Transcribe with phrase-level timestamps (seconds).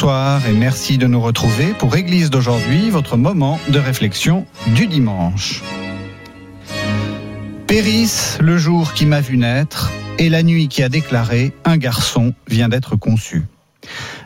[0.00, 5.64] Bonsoir et merci de nous retrouver pour Église d'aujourd'hui, votre moment de réflexion du dimanche.
[7.66, 12.32] Périsse le jour qui m'a vu naître et la nuit qui a déclaré un garçon
[12.46, 13.42] vient d'être conçu.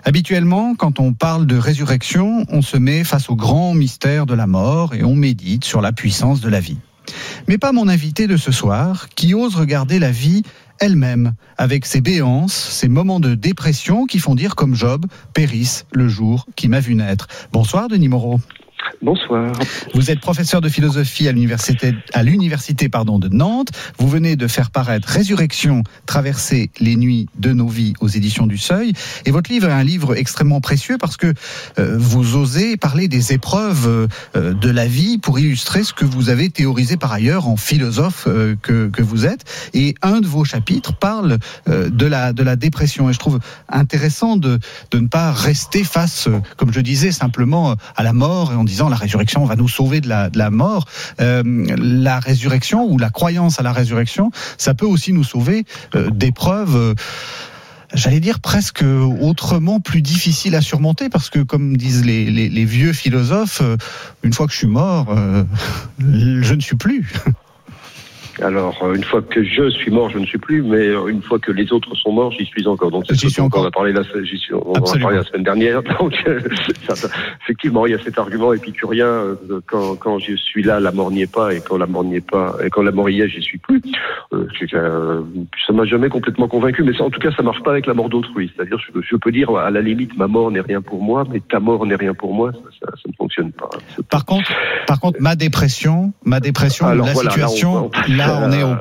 [0.04, 4.46] Habituellement, quand on parle de résurrection, on se met face au grand mystère de la
[4.46, 6.80] mort et on médite sur la puissance de la vie.
[7.48, 10.42] Mais pas mon invité de ce soir, qui ose regarder la vie
[10.82, 16.08] elle-même, avec ses béances, ses moments de dépression qui font dire comme Job, périsse le
[16.08, 17.28] jour qui m'a vu naître.
[17.52, 18.40] Bonsoir Denis Moreau.
[19.02, 19.52] Bonsoir.
[19.94, 23.68] Vous êtes professeur de philosophie à l'université de Nantes.
[23.98, 28.58] Vous venez de faire paraître Résurrection, traverser les nuits de nos vies aux éditions du
[28.58, 28.92] Seuil.
[29.26, 31.34] Et votre livre est un livre extrêmement précieux parce que
[31.78, 36.28] euh, vous osez parler des épreuves euh, de la vie pour illustrer ce que vous
[36.28, 39.44] avez théorisé par ailleurs en philosophe euh, que, vous êtes.
[39.74, 43.10] Et un de vos chapitres parle de la dépression.
[43.10, 44.60] Et je trouve intéressant de
[44.90, 48.71] de ne pas rester face, comme je disais, simplement à la mort et en disant
[48.88, 50.86] la résurrection va nous sauver de la, mort.
[51.20, 51.42] Euh,
[51.78, 56.76] la résurrection ou la croyance à la résurrection, ça peut aussi nous sauver euh, d'épreuves.
[56.76, 56.94] Euh,
[57.94, 58.82] J'allais dire presque
[59.20, 63.76] autrement plus difficiles à surmonter parce que, comme disent les, vieux philosophes, euh,
[64.22, 65.14] une fois que je suis mort,
[65.98, 67.12] je ne suis plus.
[68.40, 71.20] Alors, euh, une fois que je suis mort, je ne suis plus, mais euh, une
[71.22, 72.90] fois que les autres sont morts, j'y suis encore.
[72.90, 73.62] Donc, c'est J'y ce suis encore.
[73.64, 75.08] On a parlé la, j'y suis- on en a Absolument.
[75.08, 75.82] parlé la semaine dernière.
[76.00, 76.40] Donc, euh,
[76.88, 77.08] ça- ça-
[77.42, 81.22] effectivement, il y a cet argument épicurien quand, quand je suis là, la mort n'y
[81.22, 83.28] est pas, et quand la mort n'y est pas, et quand la mort y est,
[83.28, 83.82] j'y suis plus.
[84.32, 85.22] Euh, euh,
[85.66, 87.94] ça m'a jamais complètement convaincu, mais ça, en tout cas, ça marche pas avec la
[87.94, 88.50] mort d'autrui.
[88.56, 91.40] C'est-à-dire, je, je peux dire à la limite, ma mort n'est rien pour moi, mais
[91.40, 92.52] ta mort n'est rien pour moi.
[92.80, 93.68] Ça, ne fonctionne pas.
[94.10, 94.50] Par contre,
[94.86, 98.62] par contre, ma dépression, ma dépression, Alors, la voilà, là, situation, on- là, on est
[98.62, 98.74] au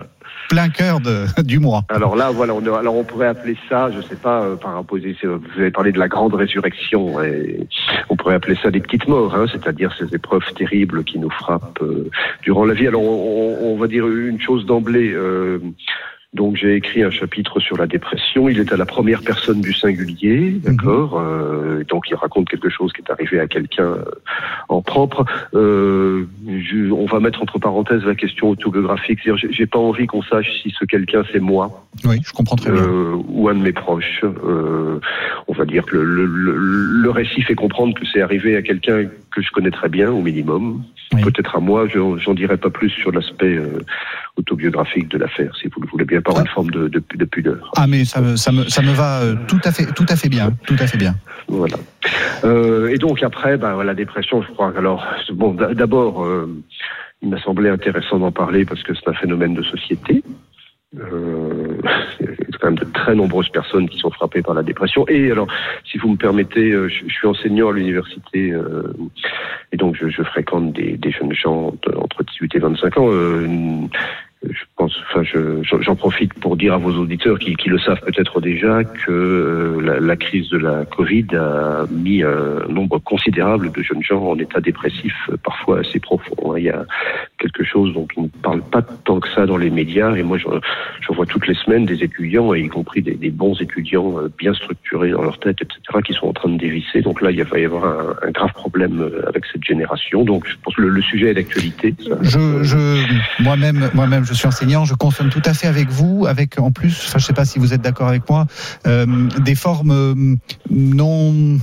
[0.50, 1.84] plein cœur de, du mois.
[1.90, 5.38] Alors là, voilà, on, alors on pourrait appeler ça, je sais pas, euh, par opposition,
[5.38, 7.68] vous avez parlé de la grande résurrection, et
[8.10, 11.82] on pourrait appeler ça des petites morts, hein, c'est-à-dire ces épreuves terribles qui nous frappent
[11.82, 12.10] euh,
[12.44, 12.88] durant la vie.
[12.88, 13.08] Alors on,
[13.62, 15.12] on- on va dire une chose d'emblée.
[15.14, 15.60] euh,
[16.34, 18.48] donc j'ai écrit un chapitre sur la dépression.
[18.48, 21.20] Il est à la première personne du singulier, d'accord.
[21.20, 24.06] euh, donc il raconte quelque chose qui est arrivé à quelqu'un euh,
[24.70, 25.26] en propre.
[25.54, 29.20] Euh, je- on va mettre entre parenthèses la question autobiographique.
[29.50, 32.82] J'ai pas envie qu'on sache si ce quelqu'un c'est moi Oui, je comprends très bien.
[32.82, 34.22] euh, ou un de mes proches.
[34.24, 35.00] Euh,
[35.50, 38.62] on va dire que le, le, le, le récit fait comprendre que c'est arrivé à
[38.62, 40.84] quelqu'un que je connais très bien, au minimum.
[41.14, 41.22] Oui.
[41.22, 43.80] Peut-être à moi, je- j'en dirai pas plus sur l'aspect euh,
[44.38, 46.42] autobiographique de l'affaire, si vous le voulez bien, par Ah.
[46.42, 47.72] une forme de, de, de pudeur.
[47.76, 50.16] Ah mais ça, me- ça me ça me va euh, tout à fait tout à
[50.16, 51.16] fait bien tout à fait bien.
[51.48, 51.78] Voilà.
[52.44, 54.74] Euh, et donc après, ben, la dépression, je crois.
[54.78, 56.26] Alors, bon, d'abord,
[57.22, 60.24] il m'a semblé intéressant d'en parler parce que c'est un phénomène de société.
[61.00, 61.78] Euh,
[62.20, 62.28] il
[62.60, 65.08] quand même de très nombreuses personnes qui sont frappées par la dépression.
[65.08, 65.48] Et alors,
[65.90, 68.94] si vous me permettez, euh, je, suis enseignant à l'université euh,
[69.72, 73.10] et donc je, je fréquente des, des jeunes gens entre 18 et 25 ans.
[73.10, 73.48] Euh,
[74.44, 78.84] je enfin, je- j'en profite pour dire à vos auditeurs qui, le savent peut-être déjà
[78.84, 84.24] que euh, la, crise de la Covid a mis un nombre considérable de jeunes gens
[84.24, 86.54] en état dépressif, euh, parfois assez profond.
[86.54, 86.56] hein.
[86.58, 86.86] Il y a
[87.40, 90.38] quelque chose dont on ne parle pas tant que ça dans les médias, et moi
[90.38, 94.54] j'en vois toutes les semaines des étudiants, et y compris des, bons étudiants euh, bien
[94.54, 97.02] structurés dans leur tête, etc., qui sont en train de dévisser.
[97.02, 100.24] Donc là, il va y avoir un, grave problème euh, avec cette génération.
[100.24, 101.96] Donc je pense que le, sujet est d'actualité.
[102.22, 106.60] Je, je moi-même moi-même je suis enseignant, je consomme tout à fait avec vous, avec
[106.60, 108.48] en plus, enfin je sais pas si vous êtes d'accord avec moi,
[108.88, 109.06] euh,
[109.40, 110.36] des formes euh,
[110.70, 111.60] non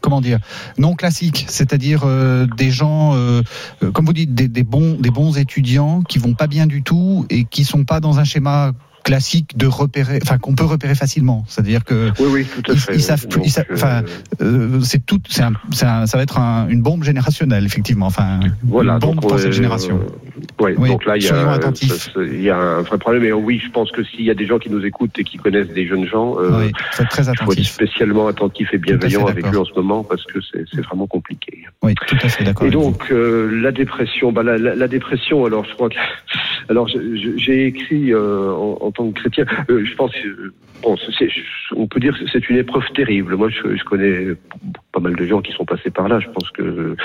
[0.00, 0.38] comment dire
[0.78, 3.42] non classiques, c'est-à-dire euh, des gens, euh,
[3.82, 6.82] euh, comme vous dites, des, des bons des bons étudiants qui vont pas bien du
[6.82, 8.72] tout et qui sont pas dans un schéma
[9.04, 11.44] classique de repérer, enfin qu'on peut repérer facilement.
[11.46, 12.94] C'est-à-dire que oui, oui, tout à ils, fait.
[12.96, 14.02] ils savent, ils savent- enfin,
[14.82, 18.06] c'est tout, c'est ça va être un- une bombe générationnelle, effectivement.
[18.06, 20.00] Enfin, Voilà, une bombe donc, pour cette génération.
[20.60, 21.58] Ouais, Oui, donc là, il y, a,
[22.16, 23.24] il y un vrai problème.
[23.24, 25.38] Et oui, je pense que s'il y a des gens qui nous écoutent et qui
[25.38, 29.46] connaissent des jeunes gens, euh, oui, très il faut être spécialement attentif et bienveillant avec
[29.46, 31.64] eux en ce moment parce que c'est vraiment compliqué.
[31.86, 32.66] Oui, tout à fait d'accord.
[32.66, 35.44] Et donc euh, la dépression, bah, la, la- la dépression.
[35.46, 35.94] Alors je crois que,
[36.68, 39.44] alors j'ai écrit euh, en, en tant que chrétien.
[39.70, 40.12] euh, je pense,
[40.82, 40.96] bon,
[41.76, 43.36] on peut dire que c'est une épreuve terrible.
[43.36, 44.34] Moi, je, je connais
[44.92, 46.18] pas mal de gens qui sont passés par là.
[46.20, 46.96] Je pense que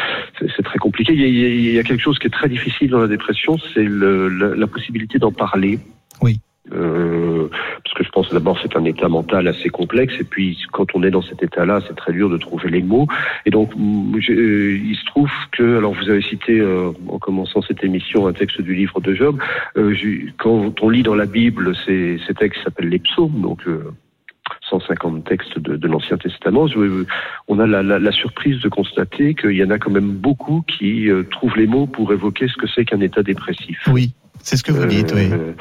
[0.56, 1.14] c'est très compliqué.
[1.14, 3.88] Il y, a, il y quelque chose qui est très difficile dans la dépression, c'est
[3.88, 5.80] la, la possibilité d'en parler.
[6.22, 6.40] Oui.
[6.74, 10.96] Euh, parce que je pense d'abord c'est un état mental assez complexe et puis quand
[10.96, 13.08] on est dans cet état-là c'est très dur de trouver les mots.
[13.46, 17.62] Et donc mm, euh, il se trouve que alors vous avez cité euh, en commençant
[17.62, 19.40] cette émission un texte du livre de Job.
[19.78, 19.96] Euh,
[20.38, 23.92] quand on lit dans la Bible ces, ces textes s'appellent les psaumes donc euh,
[24.70, 26.66] 150 textes de, l'Ancien Testament,
[27.48, 31.58] on a la, surprise de constater qu'il y en a quand même beaucoup qui trouvent
[31.58, 33.80] les mots pour évoquer ce que c'est qu'un état dépressif.
[33.88, 35.14] Oui, c'est ce que vous dites.
[35.16, 35.30] Oui.
[35.32, 35.54] Euh,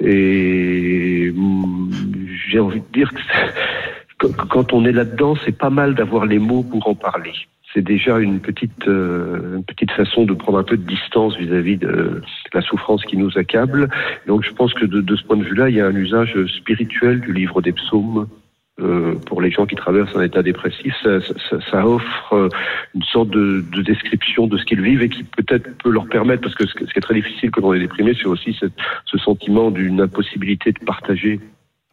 [0.00, 1.90] Et hum,
[2.48, 3.10] j'ai envie de dire
[4.18, 7.32] que quand- on est là-dedans, c'est pas mal d'avoir les mots pour en parler.
[7.72, 11.76] C'est déjà une petite, euh, une petite façon de prendre un peu de distance vis-à-vis
[11.76, 12.22] de
[12.52, 13.88] la souffrance qui nous accable.
[14.28, 17.20] Donc je pense que de ce point de vue-là, il y a un usage spirituel
[17.20, 18.28] du livre des psaumes.
[18.80, 22.48] Euh, pour les gens qui traversent un état dépressif, ça, ça- ça offre euh,
[22.94, 26.42] une sorte de, de description de ce qu'ils vivent et qui peut-être peut leur permettre,
[26.42, 28.72] parce que ce, ce qui est très difficile quand on est déprimé, c'est aussi cette-
[29.06, 31.38] ce sentiment d'une impossibilité de partager,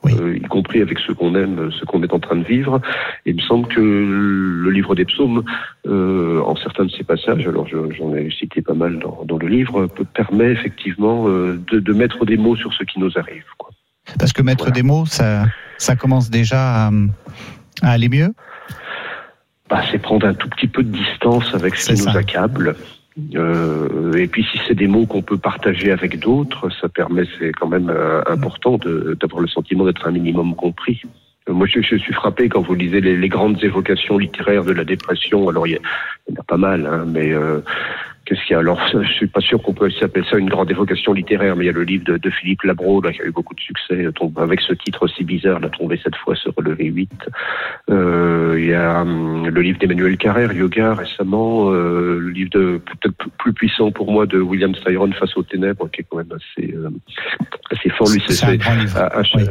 [0.04, 0.14] Oui.
[0.20, 2.82] euh, y compris avec ceux qu'on aime, ce qu'on est en train de vivre.
[3.28, 5.44] Et il me semble que le livre des psaumes,
[5.86, 9.38] euh, en certains de ses passages, alors je- j'en ai cité pas mal dans, dans
[9.38, 13.46] le livre, peut, permet effectivement de, de mettre des mots sur ce qui nous arrive.
[13.60, 13.70] Quoi.
[14.18, 14.74] Parce que mettre Voilà.
[14.74, 15.46] des mots, ça,
[15.82, 16.92] ça commence déjà à,
[17.82, 18.34] à aller mieux.
[19.70, 22.76] Bah, c'est prendre un tout petit peu de distance avec ce qui nous accable.
[23.36, 27.52] Euh, et puis si c'est des mots qu'on peut partager avec d'autres, ça permet, c'est
[27.52, 31.02] quand même euh, important d'avoir le sentiment d'être un minimum compris.
[31.50, 34.72] Euh, Moi, je, je suis frappé quand vous lisez les, les grandes évocations littéraires de
[34.72, 35.50] la dépression.
[35.50, 37.34] Alors, il y, en a pas mal, hein, mais
[38.32, 40.72] qu'est-ce qu'il y a Alors, je suis pas sûr qu'on peut s'appeler ça une grande
[40.72, 43.26] évocation littéraire, mais il y a le livre de, de Philippe Labro, là, qui a
[43.26, 46.50] eu beaucoup de succès, euh, avec ce titre aussi bizarre, la tomber cette fois, se
[46.56, 47.12] relever 8.
[47.90, 52.80] Euh, il y a hum, le livre d'Emmanuel Carrère, Yoga, récemment, euh, le livre de
[52.86, 56.32] peut-être plus puissant pour moi de William Styron, Face aux ténèbres, qui est quand même
[56.32, 56.90] assez, euh,
[57.70, 58.08] assez fort.
[58.10, 59.10] Lui, c'est, un grand livre.
[59.36, 59.44] Oui.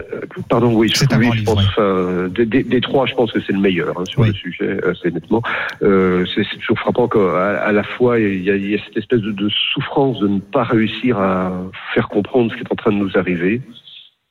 [0.48, 3.30] Pardon, oui, un lui, grand je livre, pense, enfin, des, des- des trois, je pense
[3.30, 4.28] que c'est le meilleur hein, sur Oui.
[4.28, 5.42] le sujet, assez nettement.
[5.80, 8.96] C'est c'est toujours frappant qu'à à la fois, il y, a, il y a cette
[8.96, 11.52] espèce de, souffrance de ne pas réussir à
[11.94, 13.60] faire comprendre ce qui est en train de nous arriver.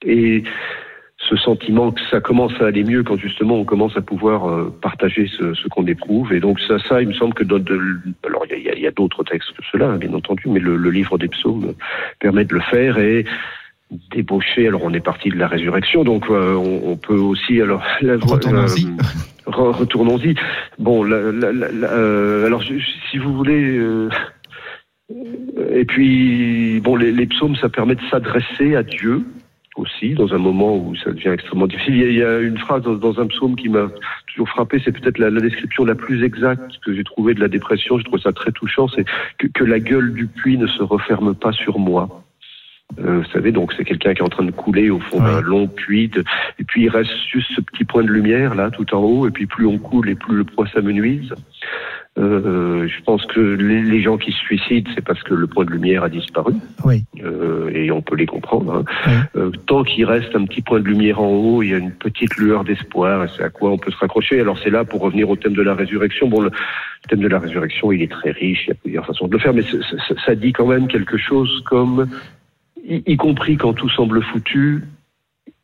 [0.06, 0.44] Et
[1.18, 4.74] ce sentiment que ça commence à aller mieux quand justement on commence à pouvoir euh,
[4.82, 6.32] partager ce, qu'on éprouve.
[6.32, 7.60] Et donc ça, ça, il me semble que de,
[8.26, 11.18] alors il y a d'autres textes que cela, hein, bien entendu, mais le, le livre
[11.18, 11.74] des psaumes
[12.20, 13.26] permet de le faire et
[14.12, 14.68] débaucher.
[14.68, 18.18] Alors on est parti de la résurrection, donc euh, on, on peut aussi alors la,
[18.18, 18.86] Retournons-y.
[18.86, 20.36] euh, re- retournons-y.
[20.78, 23.78] Bon, la- la- euh, alors si vous voulez.
[23.78, 24.10] euh,
[25.72, 29.24] et puis, bon, les, les psaumes, ça permet de s'adresser à Dieu
[29.76, 31.96] aussi, dans un moment où ça devient extrêmement difficile.
[31.96, 33.88] Il y a, il y a une phrase dans, dans un psaume qui m'a
[34.28, 37.48] toujours frappé, c'est peut-être la, la description la plus exacte que j'ai trouvée de la
[37.48, 37.98] dépression.
[37.98, 39.06] Je trouve ça très touchant, c'est
[39.40, 42.24] que, que la gueule du puits ne se referme pas sur moi.
[42.98, 45.42] Euh, vous savez, donc c'est quelqu'un qui est en train de couler au fond d'un
[45.42, 46.24] long puits, de-
[46.58, 49.31] et puis il reste juste ce petit point de lumière là, tout en haut, et
[49.31, 51.34] puis plus on coule et plus le poids s'amenuise.
[52.18, 55.64] Euh, je pense que les, les gens qui se suicident, c'est parce que le point
[55.66, 56.54] de lumière a disparu,
[56.84, 57.06] Oui.
[57.24, 58.74] euh, et on peut les comprendre.
[58.74, 58.84] hein.
[59.36, 59.42] Oui.
[59.42, 61.92] Euh, tant qu'il reste un petit point de lumière en haut, il y a une
[61.92, 64.42] petite lueur d'espoir, et c'est à quoi on peut se raccrocher.
[64.42, 66.28] Alors c'est là pour revenir au thème de la résurrection.
[66.28, 66.52] Bon, le
[67.08, 69.40] thème de la résurrection, il est très riche, il y a plusieurs façons de le
[69.40, 69.64] faire, mais
[70.26, 72.08] ça dit quand même quelque chose comme,
[72.90, 74.84] y, y compris quand tout semble foutu,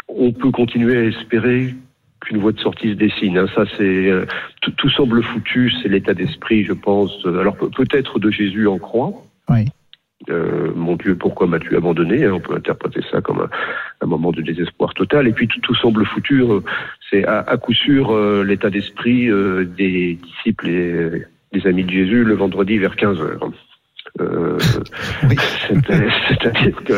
[0.08, 1.74] on peut continuer à espérer
[2.22, 3.38] qu'une voie de sortie se dessine.
[3.38, 3.48] hein.
[3.56, 4.26] Ça, c'est euh,
[4.62, 7.12] tout, semble foutu, c'est l'état d'esprit, je pense.
[7.26, 9.12] Alors pe- peut-être de Jésus en croix.
[9.50, 9.66] Oui.
[10.30, 13.50] Euh, mon Dieu, pourquoi m'as-tu abandonné hein, On peut interpréter ça comme un,
[14.02, 15.28] un moment de désespoir total.
[15.28, 16.42] Et puis tout, tout semble foutu.
[16.42, 16.62] euh,
[17.12, 21.92] C'est à, à coup sûr euh, l'état d'esprit euh, des disciples et des amis de
[21.92, 23.52] Jésus le vendredi vers 15 heures.
[24.22, 24.58] Euh,
[25.30, 25.36] Oui.
[25.68, 26.94] c'est- C'est-à-dire que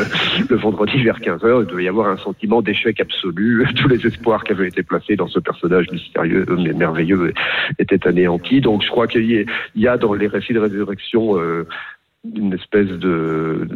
[0.48, 3.66] le vendredi vers 15 heures, il devait y avoir un sentiment d'échec absolu.
[3.76, 7.32] Tous les espoirs qui avaient été placés dans ce personnage mystérieux mais merveilleux
[7.78, 8.60] étaient anéantis.
[8.60, 9.44] Donc je crois qu'il y, a-
[9.74, 11.66] il y a dans les récits de résurrection euh,
[12.24, 13.68] une espèce de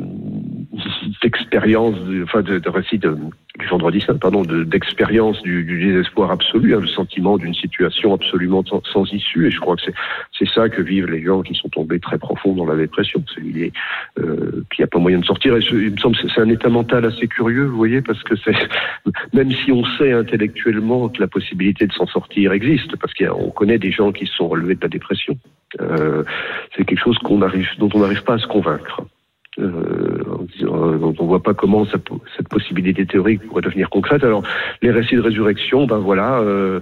[1.23, 1.95] d'expérience,
[2.25, 7.55] enfin de, récit du vendredi saint, pardon, d'expérience du, désespoir absolu, hein, le sentiment d'une
[7.55, 9.47] situation absolument sans, issue.
[9.47, 9.83] Et je crois que
[10.37, 13.23] c'est ça que vivent les gens qui sont tombés très profond dans la dépression.
[13.37, 13.73] L'idée
[14.19, 15.57] euh, qu'il n'y a pas moyen de sortir.
[15.57, 18.35] Et il me semble que c'est un état mental assez curieux, vous voyez, parce que
[18.37, 18.57] c'est
[19.33, 23.79] même si on sait intellectuellement que la possibilité de s'en sortir existe, parce qu'on connaît
[23.79, 25.37] des gens qui se sont relevés de la dépression.
[25.81, 26.23] Euh,
[26.77, 29.03] c'est quelque chose qu'on arrive, dont on n'arrive pas à se convaincre.
[29.59, 30.23] Euh,
[30.67, 31.99] on ne voit pas comment ça,
[32.37, 34.25] cette possibilité théorique pourrait devenir concrète.
[34.25, 34.43] Alors,
[34.81, 36.81] les récits de résurrection, ben voilà, euh,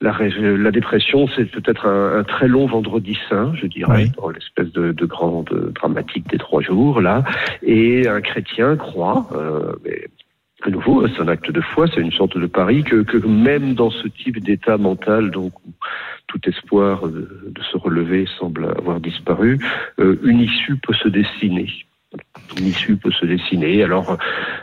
[0.00, 4.70] la, la, dépression, c'est peut-être un, un, très long vendredi saint, je dirais, dans l'espèce
[4.72, 7.24] de, de, grande dramatique des trois jours, là.
[7.62, 10.06] Et un chrétien croit, euh, mais
[10.62, 13.74] à nouveau, c'est un acte de foi, c'est une sorte de pari que, que même
[13.74, 15.72] dans ce type d'état mental, donc où
[16.26, 17.28] tout espoir de,
[17.70, 19.58] se relever semble avoir disparu,
[19.98, 21.68] euh, une issue peut se dessiner
[22.58, 23.82] une issue peut se dessiner.
[23.82, 24.16] Alors,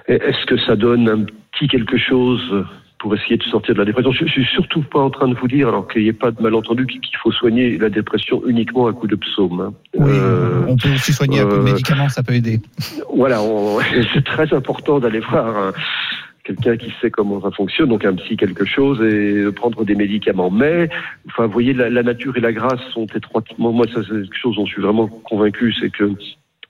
[0.07, 2.65] est-ce que ça donne un petit quelque chose
[3.03, 4.13] pour essayer de sortir de la dépression.
[4.13, 6.41] Je, suis surtout pas en train de vous dire, alors qu'il n'y ait pas de
[6.41, 9.59] malentendu, qu'il faut soigner la dépression uniquement à coup de psaume.
[9.59, 9.73] Hein.
[9.93, 12.61] Oui, euh, on peut aussi soigner à coup de euh, médicaments, ça peut aider.
[13.13, 13.41] Voilà,
[14.13, 15.73] c'est très important d'aller voir hein,
[16.45, 20.49] quelqu'un qui sait comment ça fonctionne, donc un psy quelque chose, et prendre des médicaments.
[20.49, 20.87] Mais,
[21.27, 23.73] enfin, vous voyez, la, la nature et la grâce sont étroitement.
[23.73, 26.09] Moi, ça, c'est quelque chose dont je suis vraiment convaincu, c'est que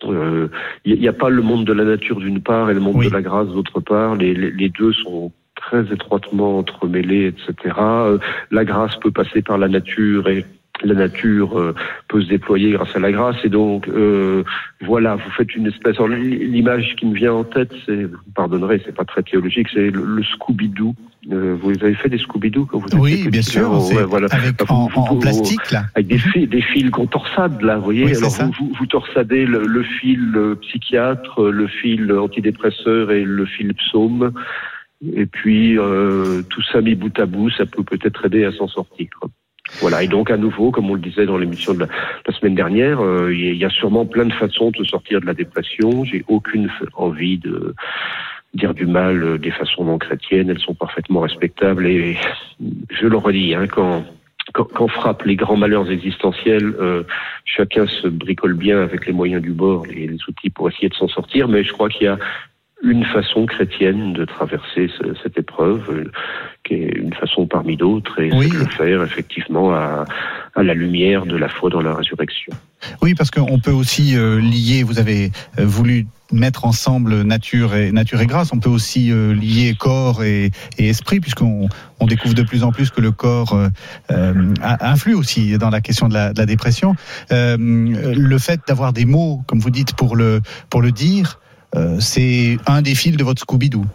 [0.05, 0.49] il euh,
[0.85, 3.21] n'y a pas le monde de la nature d'une part et le monde de la
[3.21, 4.15] grâce d'autre part.
[4.15, 5.31] Les, les, les, deux sont
[5.65, 7.75] très étroitement entremêlés, etc.
[7.79, 8.17] Euh,
[8.51, 10.45] la grâce peut passer par la nature et
[10.83, 11.75] la nature euh,
[12.07, 13.37] peut se déployer grâce à la grâce.
[13.43, 14.43] Et donc, euh,
[14.81, 15.97] voilà, vous faites une espèce.
[15.99, 20.21] L'image qui me vient en tête, c'est, vous pardonnerez, c'est pas très théologique, c'est le,
[20.23, 20.95] Scooby-Doo.
[21.31, 23.69] Euh, vous avez fait des Scooby-Doo quand vous Oui, bien sûr.
[24.07, 24.27] voilà.
[24.31, 25.83] Avec, en, plastique, là.
[25.95, 28.17] Avec des fils, des fils qu'on torsade, là, vous voyez.
[28.17, 34.33] Alors, vous, vous, torsadez le, le fil psychiatre, le fil antidépresseur et le fil psaume.
[35.15, 35.77] Et puis,
[36.49, 39.09] tout ça mis bout à bout, ça peut peut-être aider à s'en sortir.
[39.79, 43.01] Voilà, et donc à nouveau, comme on le disait dans l'émission de la, semaine dernière,
[43.01, 46.03] euh, il y a sûrement plein de façons de sortir de la dépression.
[46.03, 47.73] J'ai aucune envie de
[48.53, 52.17] dire du mal euh, des façons non chrétiennes, elles sont parfaitement respectables et
[52.91, 54.05] je le redis, hein, quand
[54.51, 57.03] quand, frappent les grands malheurs existentiels, euh,
[57.45, 60.93] chacun se bricole bien avec les moyens du bord, les, les outils pour essayer de
[60.93, 62.19] s'en sortir, mais je crois qu'il y a
[62.83, 64.89] une façon chrétienne de traverser
[65.23, 66.11] cette épreuve, euh,
[66.65, 68.49] qui est une façon parmi d'autres, et oui.
[68.49, 70.05] de le faire effectivement à,
[70.53, 72.53] à, la lumière de la foi dans la résurrection.
[73.01, 77.91] Oui, parce qu'on peut aussi euh, lier, vous avez euh, voulu mettre ensemble nature et
[77.91, 78.51] nature et grâce.
[78.51, 81.69] On peut aussi euh, lier corps et, et esprit, puisqu'on
[82.01, 83.57] on découvre de plus en plus que le corps
[84.11, 86.95] euh, influe aussi dans la question de la, de la dépression.
[87.29, 91.39] Le fait d'avoir des mots, comme vous dites, pour le pour le dire,
[91.99, 93.85] c'est un des fils de votre Scooby-Doo.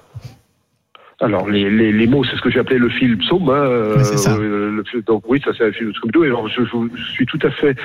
[1.21, 3.49] Alors les, les, les mots, c'est ce que j'ai appelé le fil psaume.
[3.49, 6.23] Hein, euh, le, donc oui, ça c'est un fil de Scooby-Doo.
[6.23, 7.77] Et alors je, je, suis tout à fait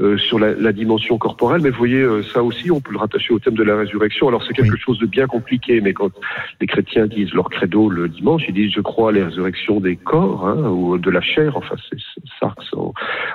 [0.00, 2.98] euh, sur la, la, dimension corporelle, mais vous voyez euh, ça aussi, on peut le
[2.98, 4.28] rattacher au thème de la résurrection.
[4.28, 4.80] Alors c'est quelque oui.
[4.80, 6.12] chose de bien compliqué, mais quand
[6.60, 9.96] les chrétiens disent leur credo le dimanche, ils disent je crois à la résurrection des
[9.96, 11.56] corps hein, ou de la chair.
[11.56, 11.98] Enfin c'est
[12.40, 12.92] sarx en,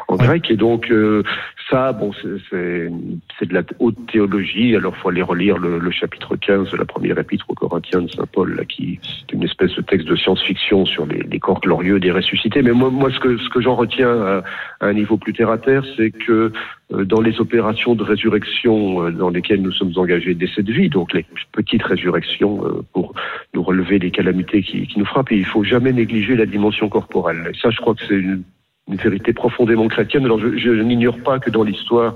[0.08, 0.24] en oui.
[0.24, 0.52] grec.
[0.52, 1.24] Et donc euh,
[1.72, 2.12] ça, bon,
[2.52, 4.76] c'est de la haute théologie.
[4.76, 8.08] Alors faut aller relire le, le, chapitre 15 de la première épître aux Corinthiens de
[8.10, 11.60] saint Paul, là, qui est une espèce de texte de science-fiction sur les, les, corps
[11.60, 12.62] glorieux des ressuscités.
[12.62, 14.44] Mais moi, moi ce que, ce que j'en retiens à,
[14.82, 16.52] un niveau plus terre à terre, c'est que
[16.94, 20.90] euh, dans les opérations de résurrection euh, dans lesquelles nous sommes engagés dès cette vie,
[20.90, 23.14] donc les petites résurrections euh, pour
[23.54, 27.52] nous relever des calamités qui, nous frappent, et il faut jamais négliger la dimension corporelle.
[27.62, 28.44] Ça, je crois que c'est une,
[28.90, 30.24] vérité profondément chrétienne.
[30.24, 32.16] Alors je n'ignore pas que dans l'histoire,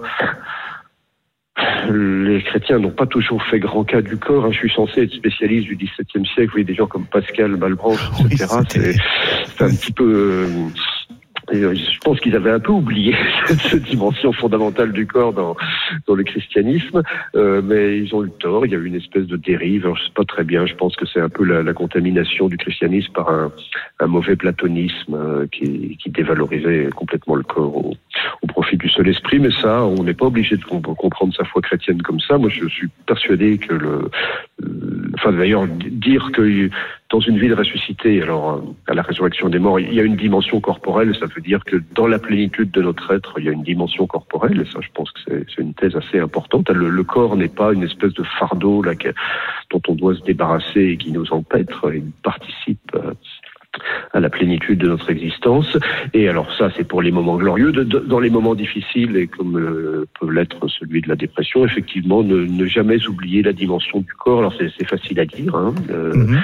[1.90, 4.46] les chrétiens n'ont pas toujours fait grand cas du corps.
[4.46, 4.52] Hein.
[4.52, 6.48] Je suis censé être spécialiste du XVIIe siècle.
[6.48, 8.46] Vous voyez des gens comme Pascal, Malebranche, etc.
[8.76, 8.96] Oui,
[9.46, 10.48] c'est un petit peu.
[11.54, 13.16] Euh, je pense qu'ils avaient un peu oublié
[13.48, 15.56] cette dimension fondamentale du corps dans,
[16.14, 17.02] le christianisme,
[17.36, 18.66] euh, mais ils ont eu tort.
[18.66, 19.86] Il y a eu une espèce de dérive.
[19.86, 20.66] Alors, je sais pas très bien.
[20.66, 23.52] Je pense que c'est un peu la, contamination du christianisme par un,
[24.08, 29.40] mauvais platonisme euh, qui, dévalorisait complètement le corps au profit du seul esprit.
[29.40, 32.38] Mais ça, on n'est pas obligé de comprendre sa foi chrétienne comme ça.
[32.38, 34.12] Moi, je suis persuadé que le,
[35.16, 36.70] enfin d'ailleurs dire que
[37.10, 40.62] dans une ville ressuscitée, alors à la résurrection des morts, il y a une dimension
[40.62, 43.64] corporelle, ça veut dire que dans la plénitude de notre être, il y a une
[43.64, 46.70] dimension corporelle, et ça je pense que c'est une thèse assez importante.
[46.70, 48.84] Le, corps n'est pas une espèce de fardeau
[49.70, 53.14] dont on doit se débarrasser et qui nous empêtre, il participe à
[54.20, 55.78] la plénitude de notre existence.
[56.14, 57.72] Et alors ça, c'est pour les moments glorieux.
[57.72, 62.66] dans les moments difficiles, et comme euh, peut l'être celui de la dépression, effectivement, ne,
[62.66, 64.40] jamais oublier la dimension du corps.
[64.40, 65.56] Alors c'est facile à dire.
[65.56, 66.42] Hein, euh, mhm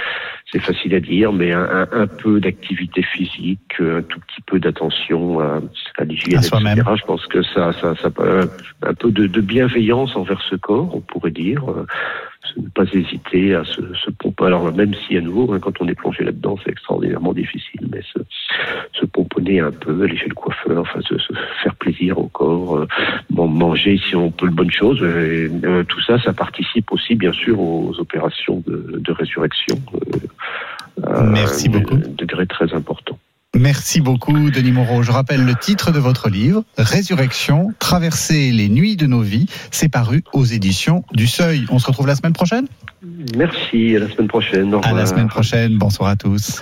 [0.51, 5.41] c'est facile à dire, mais un, un, peu d'activité physique, un tout petit peu d'attention
[5.41, 5.59] à,
[5.97, 6.83] à l'hygiène, etc.
[6.95, 8.09] Je pense que ça, ça, ça,
[8.81, 11.63] un peu de, de bienveillance envers ce corps, on pourrait dire
[12.57, 14.45] ne pas hésiter à se, se pomper.
[14.45, 18.01] Alors même si à nouveau, hein, quand on est plongé là-dedans, c'est extraordinairement difficile, mais
[18.01, 18.19] se,
[18.93, 22.77] se pomponner un peu, aller chez le coiffeur, enfin se, se faire plaisir au corps,
[22.77, 22.87] euh,
[23.29, 27.31] manger si on peut le bonne chose, et, euh, tout ça, ça participe aussi bien
[27.33, 29.75] sûr aux opérations de, de résurrection.
[31.05, 31.95] Euh, Merci beaucoup.
[31.95, 33.17] Un degré très important.
[33.57, 35.01] Merci beaucoup, Denis Moreau.
[35.01, 39.47] Je rappelle le titre de votre livre, Résurrection, traverser les nuits de nos vies.
[39.71, 41.65] C'est paru aux éditions du Seuil.
[41.69, 42.67] On se retrouve la semaine prochaine?
[43.35, 44.75] Merci, à la semaine prochaine.
[44.83, 45.77] À la semaine prochaine.
[45.77, 46.61] Bonsoir à tous.